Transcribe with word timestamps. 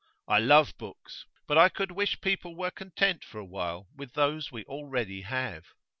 I 0.27 0.39
love 0.39 0.75
books, 0.79 1.27
but 1.45 1.59
I 1.59 1.69
could 1.69 1.91
wish 1.91 2.21
people 2.21 2.55
were 2.55 2.71
content 2.71 3.23
for 3.23 3.37
a 3.37 3.45
while 3.45 3.87
with 3.95 4.13
those 4.13 4.51
we 4.51 4.63
already 4.63 5.21
have. 5.21 5.73